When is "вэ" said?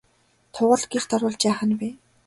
1.79-1.89